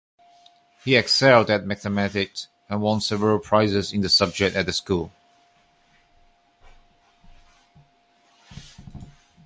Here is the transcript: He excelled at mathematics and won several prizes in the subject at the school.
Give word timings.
He 0.83 0.95
excelled 0.95 1.51
at 1.51 1.67
mathematics 1.67 2.47
and 2.67 2.81
won 2.81 3.01
several 3.01 3.37
prizes 3.37 3.93
in 3.93 4.01
the 4.01 4.09
subject 4.09 4.55
at 4.55 4.65
the 4.65 4.73
school. 4.73 5.11